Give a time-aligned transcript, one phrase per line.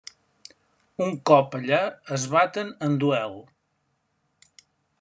[1.07, 1.81] Un cop allà
[2.17, 3.37] es baten en duel.